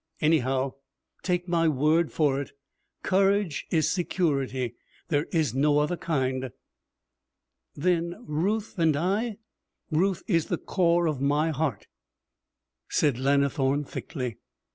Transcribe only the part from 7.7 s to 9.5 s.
'Then Ruth and I'